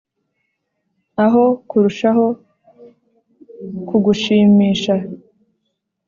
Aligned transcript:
aho 1.25 1.43
kurushaho 1.67 2.25
kugushimisha 3.87 4.95